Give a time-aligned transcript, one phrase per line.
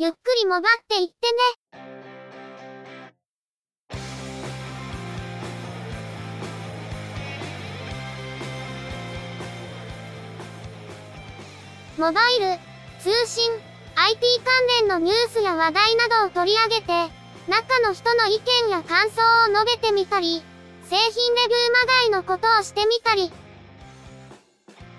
[0.00, 1.38] ゆっくりもばっていってね。
[11.98, 12.60] モバイル、
[13.00, 13.50] 通信、
[13.96, 16.92] IT 関連のニュースや話題などを取り上げて、
[17.48, 19.20] 中の人の意見や感想
[19.50, 20.44] を述べてみたり、
[20.84, 23.32] 製品レビューまがいのことをしてみたり、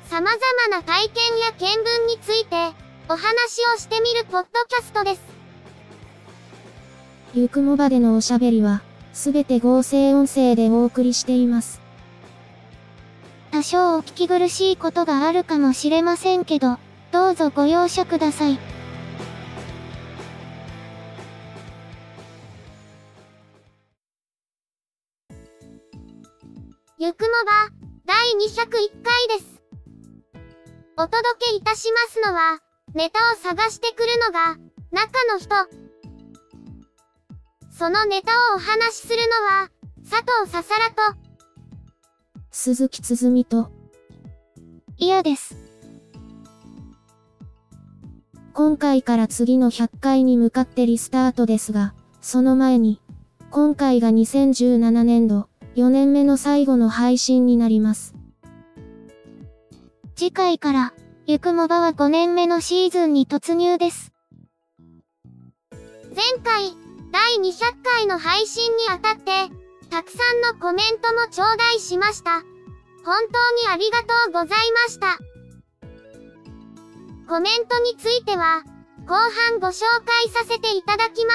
[0.10, 3.24] 様々な体験や見聞について、お話
[3.74, 5.22] をしてみるポッドキャストです。
[7.34, 11.82] ゆくもばでのおしゃべりは、すべて合成音声でお送りしています。
[13.50, 16.78] 多少お聞き苦しいことがあるかもしれませんけど、
[17.12, 18.60] どうぞご容赦ください。
[27.00, 27.72] ゆくもば、
[28.06, 29.64] 第201回です。
[30.96, 32.60] お届けいたしますのは、
[32.96, 34.58] ネタを探してくるのが、
[34.92, 35.56] 中の人。
[37.72, 39.18] そのネタをお話しする
[39.50, 39.70] のは、
[40.10, 41.20] 佐藤ささらと、
[42.50, 43.70] 鈴木つづみと、
[44.98, 45.56] 嫌です。
[48.54, 53.00] 今回から次の100回に向かってリスタートですが、その前に、
[53.52, 58.16] 今回が2017年度、4年目の最後の配信になります。
[60.16, 60.94] 次回から、
[61.30, 64.12] ゆくもばは5年目のシーズンに突入です。
[65.72, 66.74] 前回、
[67.12, 69.54] 第200回の配信にあたって、
[69.92, 71.44] たくさんのコメントも頂
[71.76, 72.42] 戴しました。
[73.06, 74.56] 本当にありがとうございま
[74.88, 75.20] した。
[77.28, 78.64] コメントについては、
[79.06, 81.34] 後半ご紹介させていただきま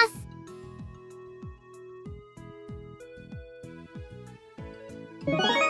[5.29, 5.64] す。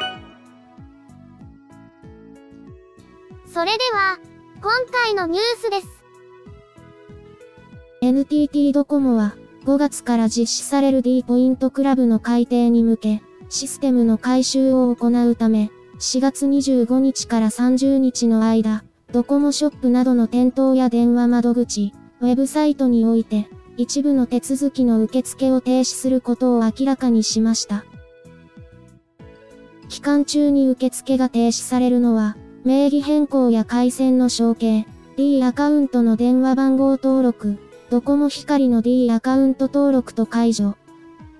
[3.55, 4.19] それでは、
[4.60, 5.86] 今回のニュースです。
[8.00, 15.70] NTT ドコモは、5月から実施される D ポイントクラブの改定に向け、システムの改修を行うため、
[16.00, 18.82] 4月25日から30日の間、
[19.12, 27.84] ドコモショップなどの店頭や電話窓口、ウェブサイトにおいて、一部の手続きの受付を停止することを明らかにしました。
[29.88, 34.86] 期間中に受付が停止されるのは、名義変更や回線の承継、
[35.19, 37.58] D アカウントの電話番号登録、
[37.91, 40.75] ドコモ光の D アカウント登録と解除。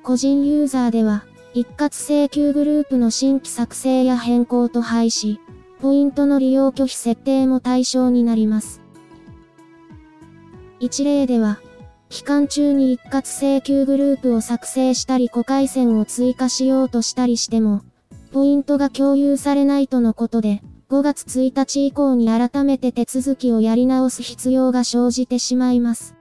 [0.03, 1.25] 個人ユーザーでは、
[1.55, 5.39] 一括請求グループの新規作成や変更と廃止、
[5.81, 8.83] ポイントの利用拒否設定も対象になります。
[10.79, 11.59] 一例では、
[12.11, 17.81] 期間中に一括請求グループを作成したり5回線を追加しようとしたりしても、
[18.31, 20.61] ポイントが共有されないとのことで、
[20.95, 26.15] 5月1日以降に改めて手続きをやり直す必要が生じてしまいます。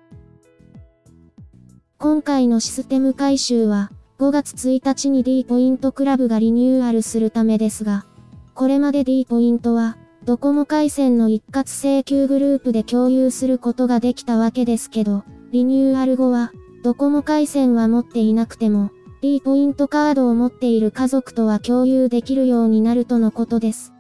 [2.00, 8.08] 今回のシステム改修は、5月1日に D ポイントクラブがリニューアルするためですが、
[8.56, 9.96] これまで D ポイントは、
[10.26, 16.52] ドコモ回線の一括請求グループで共有することができたわけですけど、リニューアル後は、
[16.84, 18.90] ドコモ回線は持っていなくても、
[19.22, 23.93] D ポイントカードを持っている家族とは共有できるようになるとのことです。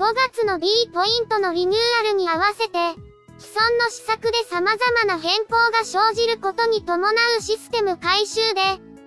[0.00, 2.72] 5月の D ポイントのリニューアルに合わせて、
[3.36, 8.62] 既存の施策で様々な変更が生じることに伴うシステム改修で、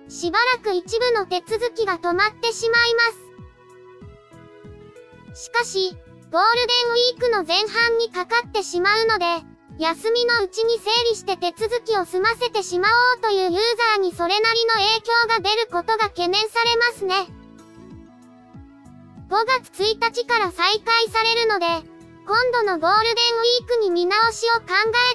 [0.08, 3.02] しばらく一部の手続きが止まってしまいま
[5.34, 5.46] す。
[5.46, 5.96] しかし、
[6.30, 9.24] ゴールデンウィークの前半にかかってしまうので、
[9.80, 13.60] 休みのうちに整理して手続きを済ませてしまおうというユー
[13.96, 17.43] ザーにそれなりの影響が出ることが懸念されますね。
[19.28, 21.66] 5月1日から再開されるので、
[22.26, 24.66] 今度のゴールデンウィークに見直しを考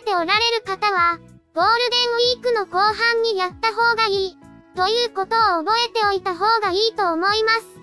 [0.02, 1.20] えておられる方は、
[1.56, 4.38] ゴールデンウィークの後半にやった方がいい。
[4.76, 7.80] ということを覚えておいた方がいいと思います。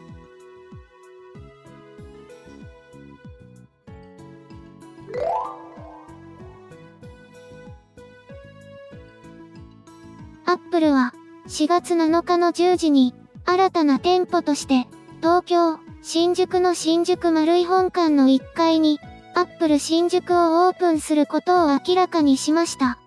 [10.46, 11.12] アップルは
[11.48, 13.14] 4月7日の10時に
[13.44, 14.86] 新たな店舗として
[15.20, 19.00] 東京、新宿の新宿丸井本館の1階に
[19.34, 23.00] アップル新宿をオープンすることを明らかにしました。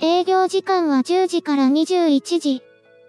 [0.00, 2.62] 営業時間は10時から21時。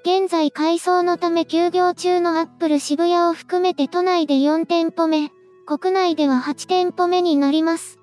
[0.04, 5.32] 現在改装のため休業中のアップル渋谷を含めて都内で4店舗目、
[5.66, 7.98] 国内では8店舗目になります。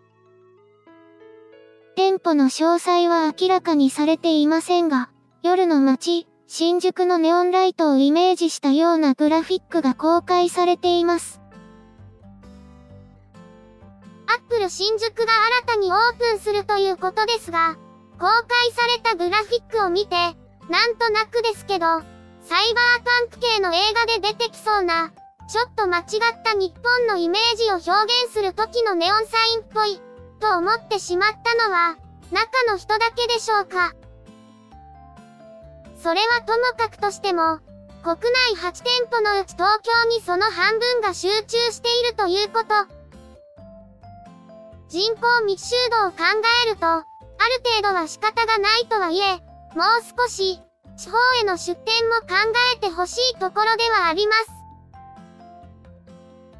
[1.96, 5.10] 店舗の詳細は明らかにされていませんが、
[5.42, 11.40] 夜の街、新宿のネオンライトをイメージしたようなグラフィックが公開されています。
[14.26, 15.32] アップル新宿が
[15.64, 17.78] 新たにオープンするということですが、
[18.18, 20.14] 公開されたグラフィックを見て、
[20.68, 22.02] なんとなくですけど、サイ
[22.74, 25.10] バーパンク系の映画で出てきそうな、
[25.48, 26.06] ちょっと間違っ
[26.44, 30.02] た日本のイメージを表現する時のネオンサインっぽい、
[30.38, 31.96] と思ってしまったのは、
[32.30, 33.94] 中の人だけでしょうか。
[36.02, 37.60] それはともかくとしても、
[38.02, 38.16] 国
[38.56, 42.74] 内8店舗のうち東京にその半分が集中しているということ。
[44.88, 46.16] 人口密集度を考
[46.66, 47.06] えると、ある
[47.80, 49.34] 程度は仕方がないとはいえ、
[49.76, 50.60] もう少し、
[50.96, 52.34] 地方への出店も考
[52.74, 54.50] えてほしいところではあります。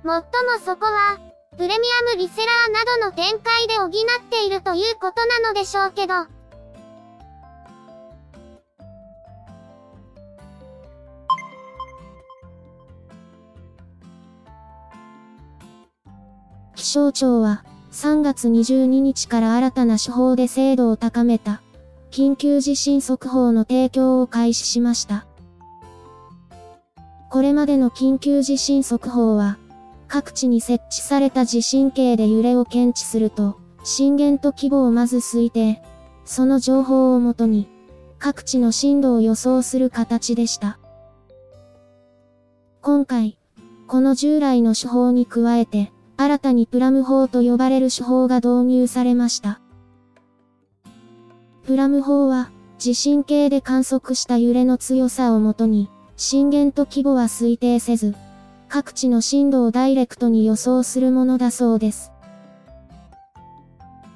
[0.07, 1.19] もっともそこは、
[1.59, 3.91] プレミアムリセラーなどの展開で補っ
[4.31, 6.42] ているということなのでしょうけど。
[16.93, 21.63] 気象庁は3月22日から新たな手法で精度を高めた
[22.11, 25.25] 緊急地震速報の提供を開始しました。
[27.31, 29.57] これまでの緊急地震速報は
[30.07, 35.83] 各地に設置された地震計で揺れを検知すると、震源と規模をまず推定。
[36.27, 37.69] その情報をもとに、
[38.19, 40.79] 各地の震度を予想する形でした。
[42.83, 43.39] 今回、
[43.87, 49.61] この従来の手法に加えて、新たにプラム法と呼ばれる手法が導入されました。
[51.65, 58.15] プラム法は、地震計で観測した揺れの強さをもとに、震源と規模は推定せず、
[58.69, 62.13] 各地の震度をダイレクトに予想するものだそうです。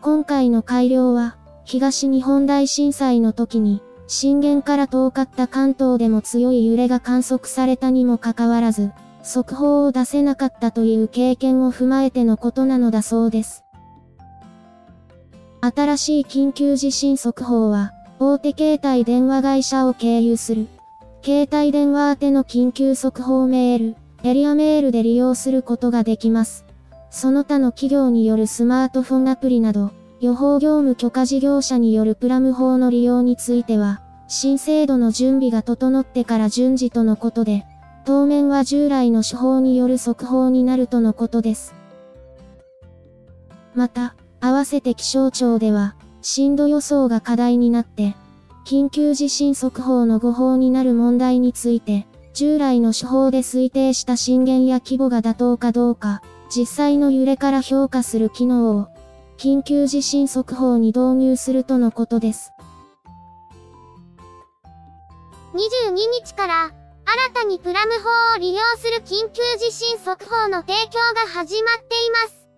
[0.00, 8.92] 今回の改良は、東日本大震災の時に、震源から遠かった関東でも強い揺れが観測されたにもかかわらず、
[9.26, 13.64] 速報を出せなかったという経験を踏まえてのことなのだそうです。
[15.60, 20.68] 新しい緊急地震速報は、大手携帯電話会社を経由する、
[21.24, 26.64] 携帯電話宛ての緊急速報メール、エリアメールで利用することができます。
[27.10, 29.90] その他の企業によるスマートフォンアプリなど、
[30.20, 37.66] 予報業務許可事業者によるプラム法の利用については、新制度の準備が整ってから順次とのことで、
[38.06, 41.74] 当面は従来の手法による速報になるとのことです。
[43.74, 48.14] また、合わせて気象庁では、震度予想が課題になって、
[48.64, 58.86] 緊急地震速報の誤報になる問題について、従来の手法で推定した震源や規模が妥当かどうか、実際の揺れから評価する機能を、
[59.36, 62.52] 緊急地震速報に導入するとのことです。
[65.54, 65.90] 22
[66.24, 72.48] 日から、新たにプラム法を利用する緊急地震速報の提供が始まっています。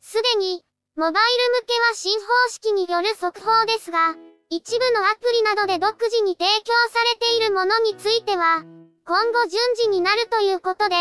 [0.00, 0.62] すでに、
[0.96, 1.20] モバイル
[1.60, 4.14] 向けは新方式による速報ですが、
[4.48, 8.62] 一部のアプリなどで独自に提供されているものについては、
[9.04, 10.96] 今後順次になるということで、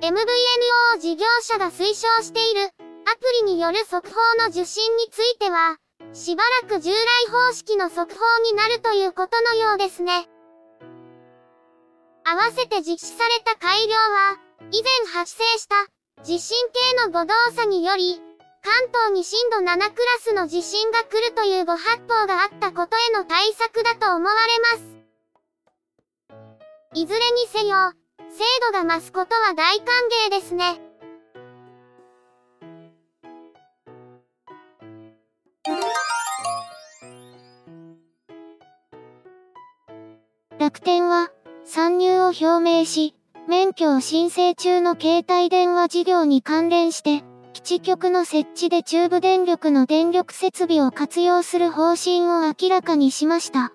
[0.00, 5.76] MVNO 事業者が推奨している、アプリによる速報の受信については、
[6.12, 10.28] しばらく従来方式の速報になるということのようですね。
[12.30, 14.38] 合わせて実施された改良は、
[14.70, 15.74] 以前発生した
[16.22, 16.56] 地震
[16.94, 18.22] 計の誤動作により、
[18.62, 24.36] 関東に震度7クラスの地震が来るというご発報があったことへの対策だと思われ
[24.78, 24.84] ます。
[26.94, 27.94] いずれにせよ、
[28.30, 29.86] 精度が増すことは大歓
[30.28, 30.80] 迎ですね。
[40.60, 41.32] 楽天は、
[41.64, 43.14] 参入を表明し、
[43.48, 53.72] 免許を申請中の携帯電話事業に関連して、基地局の設置で中部電力の電力設備を活用する方針を明らかにしました。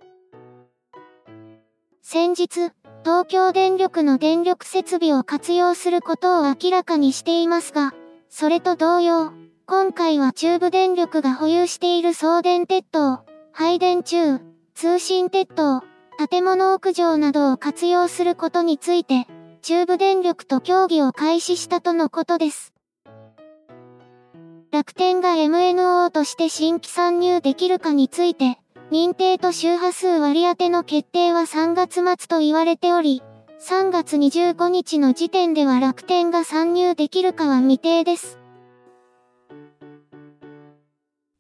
[2.02, 2.72] 先日、
[3.04, 7.94] 東京電力の電力設備を活用することを明らかにしていますが、
[8.30, 9.32] それと同様、
[9.68, 14.40] 今回は中部電力が保有している送電鉄塔、配電中、
[14.74, 15.84] 通信鉄塔、
[16.18, 19.28] 建物屋上などを活用することについて、
[19.62, 22.74] 中部電力と協議を開始したとのことです。
[24.72, 28.60] 楽天が MNO として新規参入できるかについて、
[28.92, 33.24] 認定と周波数割り当ての決定は3月末と言われており、
[33.60, 38.38] 3月25日の時点では楽天が参入できるかは未定です。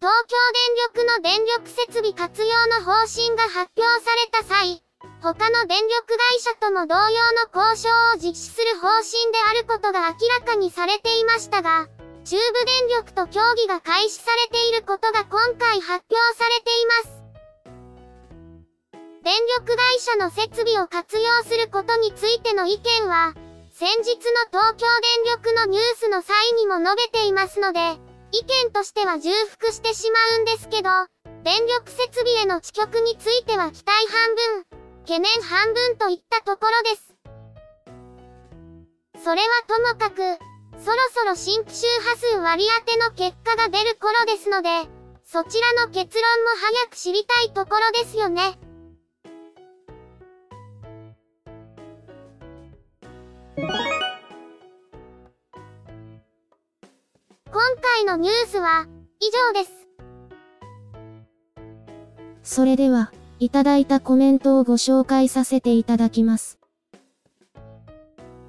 [0.05, 0.37] 東京
[0.93, 2.45] 電力の電力設備活用
[2.77, 4.83] の方針が発表された際、
[5.23, 11.89] 他の電力会社とも同様の交渉を実施する方針であることが明らかにされていましたが、
[12.21, 17.25] 中部電力と協議が開始されていることが今回発表されています。
[19.25, 23.33] 電力会社の設備を活用することについての意見は、
[23.73, 24.85] 先日の東京
[25.25, 30.89] 電力のニュースの際にも述べていますので、意見としては重複してしまうんですけど、
[31.43, 34.65] 電力設備への遅曲については期待半分、
[35.01, 37.15] 懸念半分といったところです。
[39.23, 40.21] それはともかく、
[40.83, 44.69] そろそろ新規周波数割り当ての結果が出る頃ですので、
[45.23, 46.49] そちらの結論も
[46.83, 48.59] 早く知りたいところですよね。
[57.95, 58.87] 回のニュースは
[59.21, 59.71] 以上です。
[62.43, 66.59] それでは、いただいたコメントをご紹介させていただきます。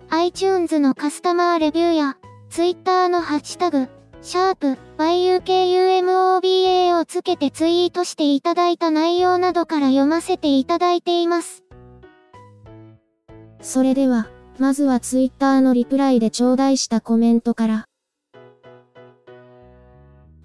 [0.09, 2.17] iTunes のカスタマーレビューや、
[2.51, 3.87] Twitter のハッシュタグ、
[4.21, 11.63] シャープ yukumoba をつけてツイートしていただいた内容などから読ませていただいています。
[13.61, 14.27] それでは、
[14.59, 17.87] まずは Twitter のリプライで頂戴したコメントから。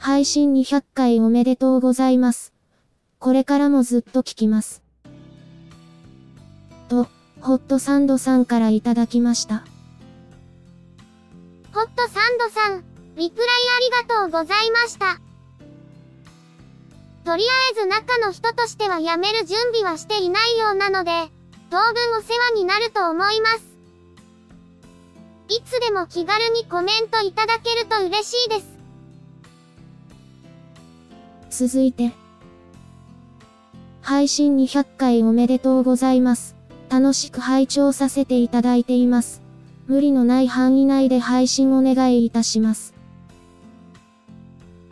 [0.04, 2.54] 配信200回おめでとうございます。
[3.20, 4.82] これからもずっと聞きます。
[6.90, 7.08] と、
[7.40, 9.64] ホットサンドさんからいただきました。
[11.72, 12.84] ホットサンドさん、
[13.16, 15.20] リプライありがとうございました。
[17.24, 21.12] とりあえず中の人としては辞める準備はしていないようなので、
[21.70, 23.68] 当分お世話になると思います。
[25.50, 28.71] いつでも気軽にコメントいただけると嬉しいです。
[31.52, 32.14] 続いて、
[34.02, 36.56] 配信200回おめでとうございます。
[36.90, 39.42] 楽しく拝聴させていただいています。
[39.86, 42.94] 無理のない範囲内で配信お願いいたします。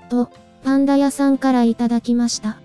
[0.10, 0.30] と、
[0.64, 2.60] パンダ屋さんからいただきました。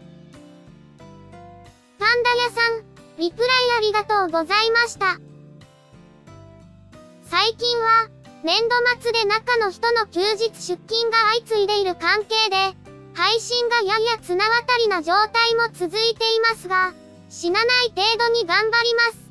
[1.98, 2.82] パンダ屋さん、
[3.18, 3.48] リプライ
[3.78, 5.20] ありがとうございました。
[7.22, 8.08] 最近は、
[8.42, 12.83] 年度末で中の人の休日出勤が相次いでいる関係で、
[13.14, 16.92] 配信がやや綱渡りな状態も続いていますが、
[17.30, 19.24] 死なない程度に頑張ります。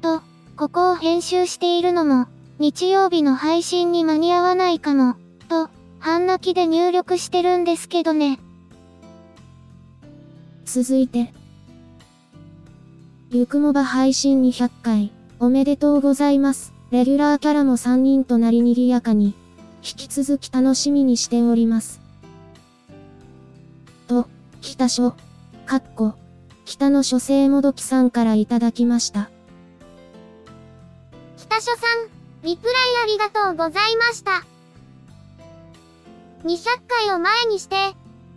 [0.00, 0.22] と、
[0.56, 2.26] ここを編集しているのも、
[2.58, 5.16] 日曜日の配信に間に合わないかも、
[5.50, 8.40] と、半泣きで入力してるんですけどね。
[10.64, 11.34] 続いて、
[13.30, 16.72] ゆくもば配信200回、おめでとうございます。
[16.90, 19.34] レギュラーキャラも3人となり賑やかに、
[19.84, 22.00] 引き続き楽しみにしております。
[24.08, 24.26] と、
[24.62, 25.10] 北書、
[25.66, 26.14] かっこ、
[26.64, 29.28] 北の書生もどきさんからいただきました。
[31.36, 32.08] 北書さん、
[32.42, 34.42] リプライありがとうございました。
[36.44, 37.76] 200回を前にして、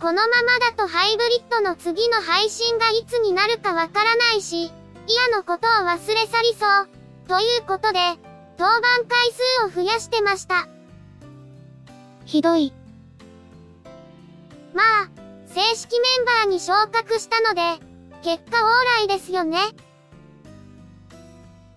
[0.02, 4.70] このままだとハイブリッドの次の配信がいつになるかわからないし、
[5.08, 6.90] 嫌のことを忘れ去りそう。
[7.30, 8.00] ということで、
[8.58, 10.68] 当番回数を増やしてました。
[12.28, 12.74] ひどい。
[14.74, 15.10] まあ、
[15.48, 17.80] 正式メンバーに昇格したので、
[18.22, 19.60] 結果往来ですよね。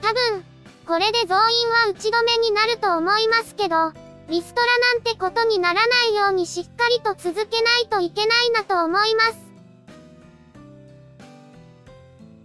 [0.02, 0.44] 多分、
[0.88, 3.92] これで増員は打ち止めになると思いますけど、
[4.28, 9.22] リストラなんてことにならないようにしっかりと続けないといけないなと思いま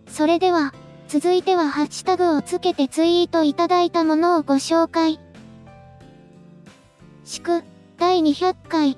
[0.07, 0.13] す。
[0.15, 0.75] それでは、
[1.07, 5.19] 続いてはハッシュタグをつけてツイートいただいたものをご紹介。
[7.23, 7.63] 祝、
[7.97, 8.97] 第200回、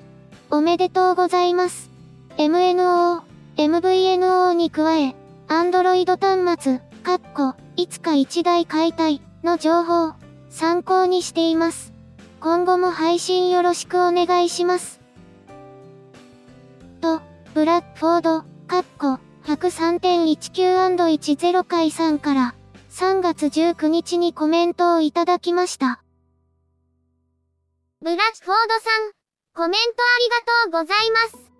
[0.49, 1.89] おめでとうございます。
[2.37, 3.21] MNO、
[3.57, 5.15] MVNO に加え、
[5.47, 9.21] Android 端末、かっこ、いつか1台買いたい。
[9.43, 10.13] の情報、
[10.49, 11.93] 参考にしています。
[12.41, 14.99] 今後も配信よろしくお願いします。
[16.99, 17.21] と、
[17.53, 22.55] ブラックフォード、カッコ、103.19&10 回さんから、
[22.89, 26.01] 3月19日にコメントをいただきました。
[27.99, 29.11] ブラックフォードさん、
[29.55, 31.51] コメントありがとうございます。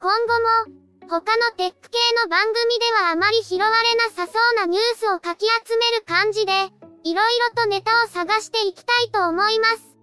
[0.00, 6.52] 今後も、他のテック系の番組ではあまり拾われなさそうなニュースをかき集める感じで、
[7.04, 9.96] いろいろとネタを探していきたいと思います。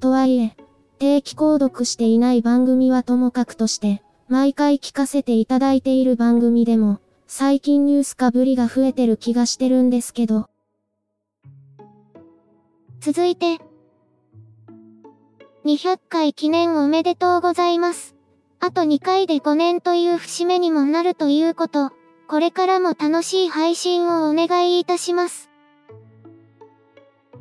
[0.00, 0.56] とはいえ、
[0.98, 10.49] 定期購読していない番組はともかくとして、毎回聞かせていただいている番組でも、最近ニュースかぶりが増えてる気がしてるんですけど。
[13.00, 13.56] 続いて、
[15.64, 18.14] 200回記念おめでとうございます。
[18.60, 21.92] あと2回で5年という節目にもなるということ、
[22.28, 25.48] これからも楽しい配信をお願いいたします。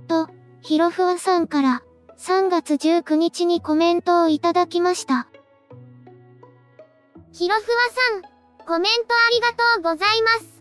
[0.08, 0.30] と
[0.62, 1.84] ひろふわさんから
[2.18, 5.28] 3月19日にコメントをいただきました。
[7.34, 7.66] ひろふわ
[8.14, 10.59] さん、コメントありがとうございます。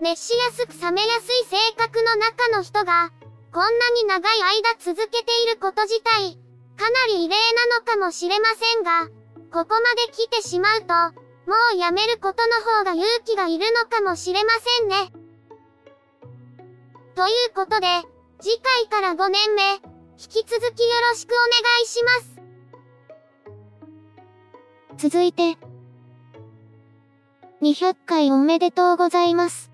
[0.00, 3.10] 熱しやすく冷めやすい性格の中の人が、
[3.52, 6.38] こんなに長い間続けていること自体、
[6.76, 9.08] かなり異例なのかもしれませんが、
[9.50, 10.86] ここまで来てしまうと、
[11.50, 15.10] もうやめることの方が勇気がいるのかもしれませんね。
[17.16, 17.86] ということで、
[18.40, 19.80] 次回から5年目、引
[20.28, 21.48] き続きよろしくお願
[21.82, 22.10] いしま
[24.96, 25.08] す。
[25.08, 25.56] 続いて、
[27.62, 29.67] 200回おめでとうございます。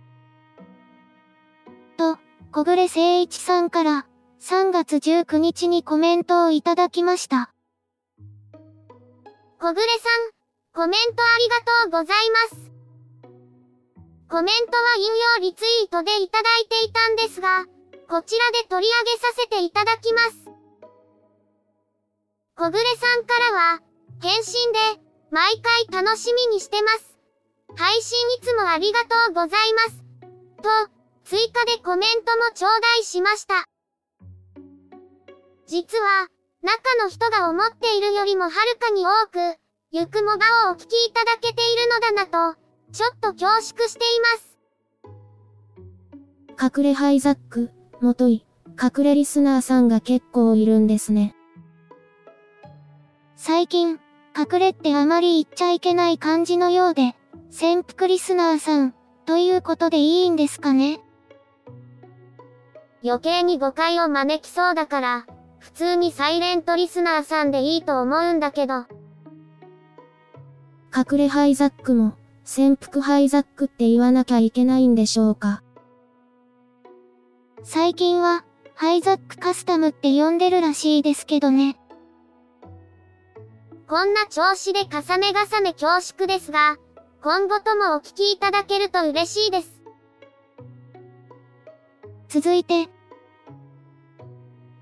[1.94, 2.18] と、
[2.52, 4.06] 小暮誠一さんから
[4.40, 7.52] 3月19日にコメントをいただきました。
[9.58, 10.34] 小暮さん、
[10.74, 12.70] コメントありがとうございます。
[14.28, 15.04] コメントは引
[15.38, 17.64] 用リツイートでいただいていたんですが、
[18.08, 20.44] こちらで取り上げさせていただきます。
[22.56, 23.80] 小暮さんからは、
[24.20, 24.78] 返信で、
[25.30, 27.16] 毎回楽しみにしてます。
[27.76, 30.04] 配信いつもありがとうございます。
[30.62, 30.93] と、
[31.24, 32.66] 追加でコメントも頂
[33.00, 33.66] 戴しました。
[35.66, 36.28] 実は、
[36.62, 39.58] 中の人が思っているよりもはるかに多く、
[39.90, 42.58] ゆくもばをお聞きいただけているのだなと、
[42.92, 44.20] ちょっと恐縮してい
[46.58, 46.76] ます。
[46.76, 47.70] 隠れハイザック、
[48.02, 48.44] もとい、
[48.80, 51.34] 隠れリスナーさんが結構いるんですね。
[53.36, 53.98] 最近、
[54.36, 57.14] 隠れってあまり言っちゃいけない感じのようで、
[57.50, 61.00] 潜伏リスナーさん、ということでいいんですかね？
[63.04, 65.26] 余計に誤解を招きそうだから、
[65.58, 68.86] 普通にサイレントリスナーさんでいいと思うんだけど。
[70.96, 75.62] 隠れハイザックも、潜伏ハイザックって言わなきゃいけないんでしょうか
[77.62, 78.44] 最近は、
[78.74, 81.76] ハイザックカスタムって呼んでるらしいですけどね。
[83.86, 86.78] こんな調子で重ね重ね恐縮ですが、
[87.22, 89.73] 今後ともお聞きいただけると嬉しいです。
[92.34, 92.88] 続いて、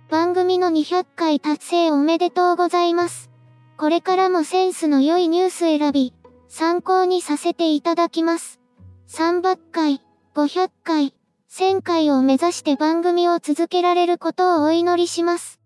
[0.08, 3.30] 番組の200回達成おめでとうございます。
[3.76, 6.14] これからもセンスの良いニュース選び、
[6.48, 8.58] 参考にさせていただきます。
[9.06, 10.00] 300回、
[10.34, 11.14] 500回、
[11.50, 15.60] 1000回を目指して番組を続けられることをお祈りします。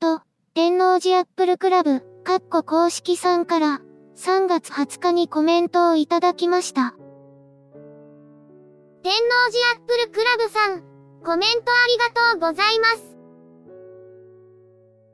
[0.00, 0.22] と、
[0.54, 3.82] 天王寺アップルクラブ、カッコ公式さんから
[4.16, 6.94] 3月20日にコメントをいただきました。
[9.02, 9.18] 天王
[9.50, 10.82] 寺アップルクラブさん、
[11.24, 13.16] コメントありがとうございます。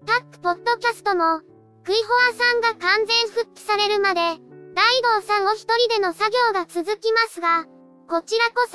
[0.04, 1.40] タックポッドキャストも、
[1.84, 7.64] クイホアさんが完全復帰されるまで、大道さんお一人での作業が続きますが、
[8.10, 8.72] こちらこそ、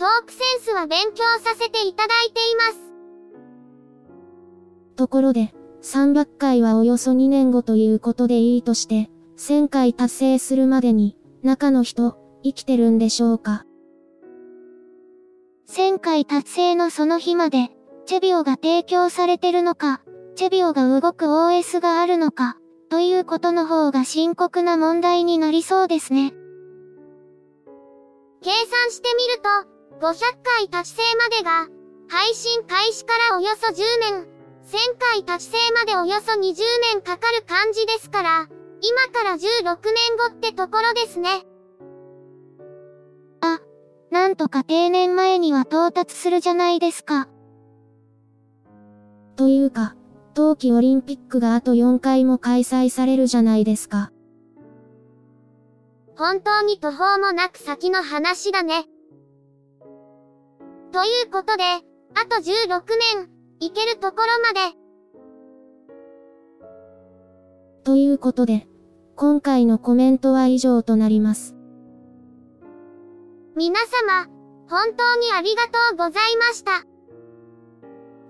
[0.00, 2.80] トークセンスは勉強させていただいています。
[4.96, 13.64] ところで、300回はおよそ2年後ということでいいとして、1000回達成するまでに、中の人、生きてるんでしょうか？
[15.90, 17.70] ?1000 回達成のその日まで、
[18.06, 20.02] チェビオが提供されてるのか、
[20.36, 22.56] チェビオが動く OS があるのか、
[22.90, 26.32] ということの方が深刻な問題になりそうですね。
[28.42, 29.42] 計算してみる
[30.00, 31.68] と、500回達成までが、
[32.08, 34.28] 配信開始からおよそ10年、
[34.64, 36.54] 1000回達成までおよそ20
[36.94, 38.48] 年かかる感じですから、
[38.80, 41.49] 今から16年後ってところですね。
[44.10, 47.28] あ、なんとか定年前には到達するじゃないですか。
[49.36, 49.96] というか、
[50.34, 54.12] 冬季オリンピックがあと4回も開催されるじゃないですか。
[56.16, 58.84] 本当に途方もなく先の話だね。
[60.92, 62.82] ということで、あと16
[63.16, 63.28] 年、
[63.60, 64.76] 行けるところまで。
[67.84, 68.66] ということで、
[69.16, 71.59] 今回のコメントは以上となります。
[73.60, 74.26] 皆様、
[74.70, 76.76] 本当にありがとうございました。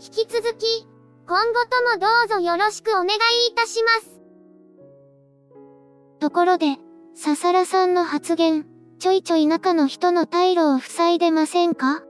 [0.05, 0.89] 引き続き、
[1.25, 3.09] 今後ともどうぞよろしくお願い
[3.49, 4.21] いたします。
[6.19, 6.79] ところで、
[7.15, 8.67] 笹良さんの発言、
[8.99, 12.03] ちょいちょい中の人の退路を塞いでませんか？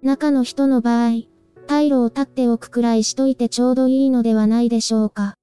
[0.00, 1.10] 中の人の場合、
[1.66, 5.34] 退路を立っておくくらいしといてちょうどいいのではないでしょうか。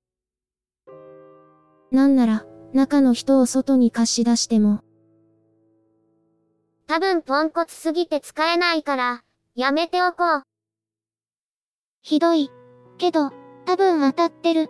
[1.91, 2.43] なんなら、
[2.73, 4.79] 中の人を外に貸し出しても。
[6.87, 9.23] 多分ポンコツすぎて使えないから、
[9.55, 10.43] やめておこう。
[12.03, 12.51] ひどい。
[12.99, 13.31] けど、
[13.65, 14.69] 多分当たってる。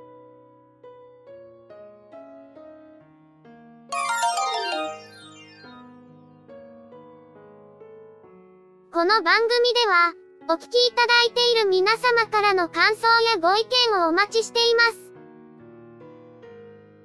[8.93, 10.13] この番組では、
[10.47, 15.12] お聞きいただいている皆様からの感想やご意見をお待ちしています。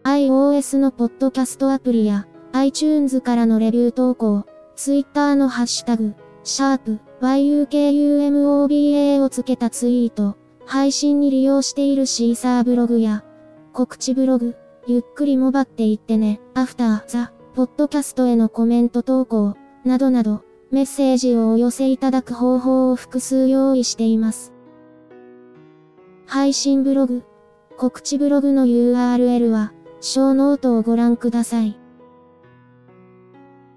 [0.05, 4.45] iOS のポッドキャストアプリや iTunes からのレビュー投稿、
[4.83, 13.23] Twitter のハッシュタグ、シャープ yukumoba をつけたツイート、配信に利用しているシーサーブログや
[13.75, 24.55] 告知ブログ、ゆっくりもばっていってね、アフターザ、ポッドキャストへのコメント投稿、などなど、メッセージをお寄せいただく方法を複数用意しています。
[26.25, 27.23] 配信ブログ、
[27.77, 31.80] 告知ブログの URL は、ショーノートをご覧ください。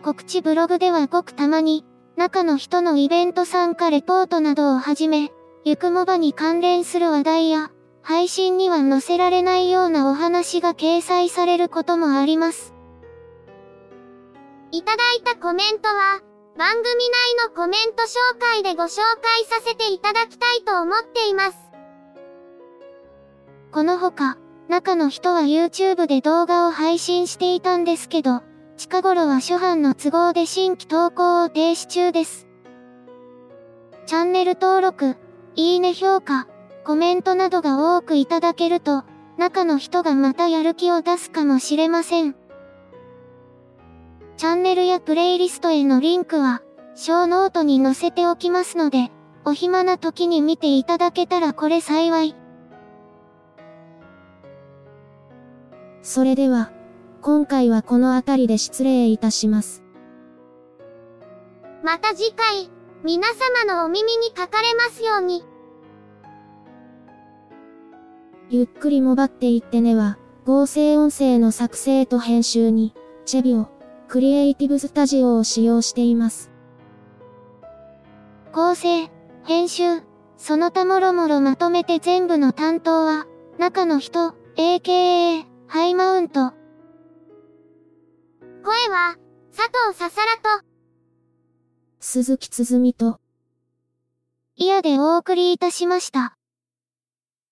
[0.04, 1.86] 告知ブログではごくたまに、
[2.18, 5.32] 中の人のイベント参加レポートなどをはじめ、
[5.64, 12.74] ゆくもばに関連する話題や、配信には載せられないようなお話が掲載されることもあります。
[14.72, 16.20] いただいたコメントは、
[16.58, 21.58] 番組内のコメント紹介でご紹介させていただきたいと思っています。
[23.72, 24.38] このほか、
[24.68, 28.42] 中の人は YouTube で動画を配信していたんですけど、
[28.76, 32.48] 近頃は初版の都合で新規投稿を停止中です。
[34.06, 35.16] チャンネル登録、
[35.56, 36.48] いいね評価、
[36.84, 39.04] コメントなどが多くいただけると、
[39.38, 42.36] 中の人がまたやる気を出すかもしれません。
[44.38, 46.62] チャンネルやプレイリストへのリンクは、
[46.96, 49.12] ショーノートに載せておきますので、
[49.46, 52.36] お暇な時に見ていただけたらこれ幸い。
[56.02, 56.72] それでは、
[57.24, 59.82] 今回はこの辺りで失礼いたします。
[61.82, 62.70] また次回、
[63.02, 65.46] 皆様のお耳にかかれますように。
[68.50, 73.70] ゆっくりもばっていってねは、合成音声の作成と編集に、チェビオ、
[74.10, 76.52] クリエイティブスタジオを使用しています。
[78.52, 79.10] 構成、
[79.46, 80.02] 編集、
[80.36, 83.28] その他もろもろまとめて全部の担当は、
[83.60, 86.63] 中の人、AKA、ハイマウント。
[88.64, 89.18] 声は、
[89.54, 90.66] 佐藤ささらと、
[92.00, 93.20] 鈴木つづみと、
[94.56, 96.38] イヤでお送りいたしました。